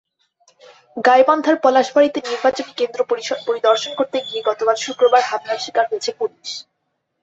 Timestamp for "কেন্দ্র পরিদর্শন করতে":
2.79-4.17